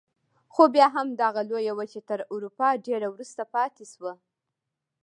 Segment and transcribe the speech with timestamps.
[0.53, 4.13] خو بیا هم دغه لویه وچه تر اروپا ډېره وروسته پاتې شوه.